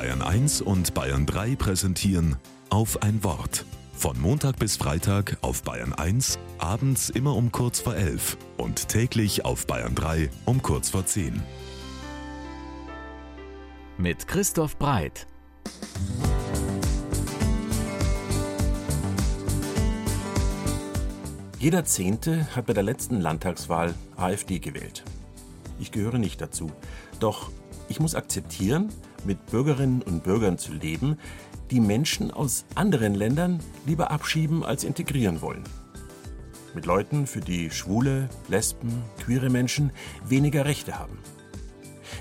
Bayern 0.00 0.22
1 0.22 0.62
und 0.62 0.94
Bayern 0.94 1.26
3 1.26 1.56
präsentieren 1.56 2.36
auf 2.70 3.02
ein 3.02 3.22
Wort. 3.22 3.66
Von 3.92 4.18
Montag 4.18 4.58
bis 4.58 4.78
Freitag 4.78 5.36
auf 5.42 5.62
Bayern 5.62 5.92
1, 5.92 6.38
abends 6.56 7.10
immer 7.10 7.36
um 7.36 7.52
kurz 7.52 7.80
vor 7.80 7.94
11 7.94 8.38
und 8.56 8.88
täglich 8.88 9.44
auf 9.44 9.66
Bayern 9.66 9.94
3 9.94 10.30
um 10.46 10.62
kurz 10.62 10.88
vor 10.88 11.04
10. 11.04 11.42
Mit 13.98 14.26
Christoph 14.26 14.78
Breit. 14.78 15.26
Jeder 21.58 21.84
Zehnte 21.84 22.48
hat 22.56 22.64
bei 22.64 22.72
der 22.72 22.84
letzten 22.84 23.20
Landtagswahl 23.20 23.94
AfD 24.16 24.60
gewählt. 24.60 25.04
Ich 25.78 25.92
gehöre 25.92 26.16
nicht 26.16 26.40
dazu. 26.40 26.72
Doch 27.18 27.50
ich 27.90 28.00
muss 28.00 28.14
akzeptieren, 28.14 28.88
mit 29.24 29.46
Bürgerinnen 29.46 30.02
und 30.02 30.22
Bürgern 30.22 30.58
zu 30.58 30.72
leben, 30.72 31.18
die 31.70 31.80
Menschen 31.80 32.30
aus 32.30 32.64
anderen 32.74 33.14
Ländern 33.14 33.60
lieber 33.86 34.10
abschieben 34.10 34.64
als 34.64 34.84
integrieren 34.84 35.40
wollen. 35.40 35.64
Mit 36.74 36.86
Leuten, 36.86 37.26
für 37.26 37.40
die 37.40 37.70
schwule, 37.70 38.28
lesben, 38.48 39.02
queere 39.24 39.50
Menschen 39.50 39.92
weniger 40.24 40.64
Rechte 40.64 40.98
haben. 40.98 41.18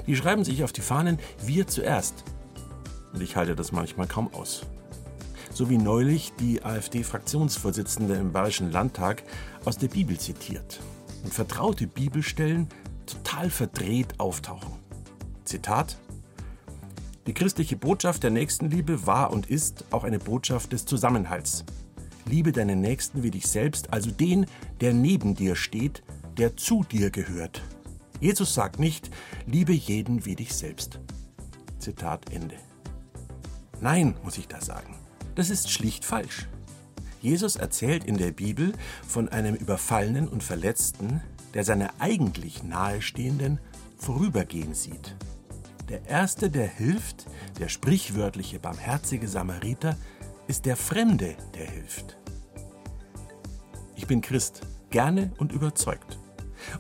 Die 0.07 0.15
schreiben 0.15 0.43
sich 0.43 0.63
auf 0.63 0.71
die 0.71 0.81
Fahnen 0.81 1.19
wir 1.45 1.67
zuerst. 1.67 2.23
Und 3.13 3.21
ich 3.21 3.35
halte 3.35 3.55
das 3.55 3.71
manchmal 3.71 4.07
kaum 4.07 4.33
aus 4.33 4.65
so 5.59 5.69
wie 5.69 5.77
neulich 5.77 6.31
die 6.39 6.63
AfD-Fraktionsvorsitzende 6.63 8.13
im 8.15 8.31
Bayerischen 8.31 8.71
Landtag 8.71 9.23
aus 9.65 9.77
der 9.77 9.89
Bibel 9.89 10.17
zitiert 10.17 10.79
und 11.23 11.33
vertraute 11.33 11.85
Bibelstellen 11.85 12.69
total 13.05 13.49
verdreht 13.49 14.19
auftauchen. 14.19 14.71
Zitat 15.43 15.97
Die 17.29 17.35
christliche 17.35 17.75
Botschaft 17.75 18.23
der 18.23 18.31
Nächstenliebe 18.31 19.05
war 19.05 19.31
und 19.31 19.51
ist 19.51 19.85
auch 19.91 20.03
eine 20.03 20.17
Botschaft 20.17 20.73
des 20.73 20.87
Zusammenhalts. 20.87 21.63
Liebe 22.25 22.51
deinen 22.51 22.81
Nächsten 22.81 23.21
wie 23.21 23.29
dich 23.29 23.45
selbst, 23.45 23.93
also 23.93 24.09
den, 24.09 24.47
der 24.81 24.95
neben 24.95 25.35
dir 25.35 25.55
steht, 25.55 26.01
der 26.39 26.57
zu 26.57 26.83
dir 26.83 27.11
gehört. 27.11 27.61
Jesus 28.19 28.55
sagt 28.55 28.79
nicht, 28.79 29.11
liebe 29.45 29.73
jeden 29.73 30.25
wie 30.25 30.35
dich 30.35 30.55
selbst. 30.55 31.01
Zitat 31.77 32.33
Ende. 32.33 32.55
Nein, 33.79 34.15
muss 34.23 34.39
ich 34.39 34.47
da 34.47 34.59
sagen. 34.59 34.95
Das 35.35 35.51
ist 35.51 35.69
schlicht 35.69 36.05
falsch. 36.05 36.47
Jesus 37.21 37.57
erzählt 37.57 38.05
in 38.05 38.17
der 38.17 38.31
Bibel 38.31 38.73
von 39.07 39.29
einem 39.29 39.53
Überfallenen 39.53 40.27
und 40.27 40.41
Verletzten, 40.41 41.21
der 41.53 41.63
seine 41.63 41.91
eigentlich 41.99 42.63
Nahestehenden 42.63 43.59
vorübergehen 43.99 44.73
sieht. 44.73 45.15
Der 45.89 46.05
Erste, 46.07 46.51
der 46.51 46.67
hilft, 46.67 47.25
der 47.59 47.67
sprichwörtliche 47.67 48.59
barmherzige 48.59 49.27
Samariter, 49.27 49.97
ist 50.47 50.65
der 50.65 50.77
Fremde, 50.77 51.35
der 51.55 51.65
hilft. 51.65 52.17
Ich 53.95 54.05
bin 54.05 54.21
Christ, 54.21 54.61
gerne 54.91 55.31
und 55.37 55.51
überzeugt. 55.51 56.19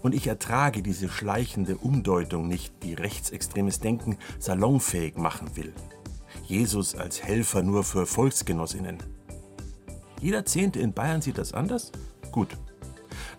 Und 0.01 0.13
ich 0.13 0.27
ertrage 0.27 0.83
diese 0.83 1.09
schleichende 1.09 1.77
Umdeutung 1.77 2.47
nicht, 2.47 2.83
die 2.83 2.93
rechtsextremes 2.93 3.79
Denken 3.79 4.17
salonfähig 4.37 5.17
machen 5.17 5.55
will. 5.55 5.73
Jesus 6.43 6.93
als 6.93 7.23
Helfer 7.23 7.63
nur 7.63 7.83
für 7.83 8.05
Volksgenossinnen. 8.05 8.97
Jeder 10.21 10.45
Zehnte 10.45 10.79
in 10.79 10.93
Bayern 10.93 11.21
sieht 11.21 11.37
das 11.37 11.53
anders? 11.53 11.91
Gut. 12.31 12.57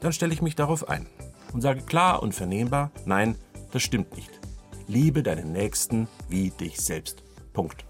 Dann 0.00 0.12
stelle 0.12 0.32
ich 0.32 0.42
mich 0.42 0.56
darauf 0.56 0.88
ein 0.88 1.06
und 1.52 1.60
sage 1.60 1.82
klar 1.82 2.22
und 2.22 2.34
vernehmbar, 2.34 2.90
nein, 3.04 3.36
das 3.70 3.82
stimmt 3.82 4.16
nicht. 4.16 4.39
Liebe 4.90 5.22
deinen 5.22 5.52
Nächsten 5.52 6.08
wie 6.28 6.50
dich 6.50 6.80
selbst. 6.80 7.22
Punkt. 7.52 7.84